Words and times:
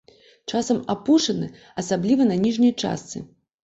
Часам 0.51 0.79
апушаны, 0.95 1.53
асабліва 1.85 2.31
на 2.35 2.43
ніжняй 2.43 2.79
частцы. 2.83 3.29